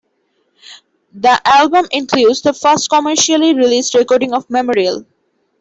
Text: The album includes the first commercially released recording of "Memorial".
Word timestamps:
The 1.13 1.39
album 1.45 1.85
includes 1.91 2.41
the 2.41 2.53
first 2.53 2.89
commercially 2.89 3.53
released 3.53 3.93
recording 3.93 4.33
of 4.33 4.49
"Memorial". 4.49 5.05